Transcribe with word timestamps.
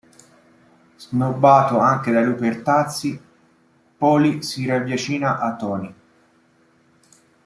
Snobbato 0.97 1.77
anche 1.77 2.11
dai 2.11 2.25
Lupertazzi, 2.25 3.21
Paulie 3.99 4.41
si 4.41 4.63
riavvicina 4.63 5.37
a 5.37 5.55
Tony. 5.55 5.93